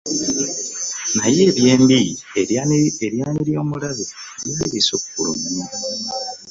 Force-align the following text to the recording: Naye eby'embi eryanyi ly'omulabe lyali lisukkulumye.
Naye 1.15 1.39
eby'embi 1.49 2.01
eryanyi 2.39 2.77
ly'omulabe 3.47 4.03
lyali 4.47 4.65
lisukkulumye. 4.73 5.63